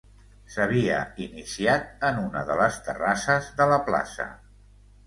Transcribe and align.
S’havia 0.53 0.95
iniciat 1.25 2.07
en 2.09 2.19
una 2.25 2.45
de 2.49 2.57
les 2.63 2.81
terrasses 2.89 3.53
de 3.63 3.71
la 3.75 3.83
plaça. 3.93 4.33